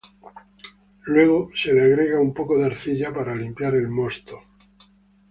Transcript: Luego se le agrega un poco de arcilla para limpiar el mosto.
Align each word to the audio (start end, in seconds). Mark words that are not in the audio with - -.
Luego 1.03 1.51
se 1.55 1.71
le 1.71 1.81
agrega 1.83 2.19
un 2.19 2.33
poco 2.33 2.57
de 2.57 2.65
arcilla 2.65 3.13
para 3.13 3.35
limpiar 3.35 3.75
el 3.75 3.87
mosto. 3.87 4.39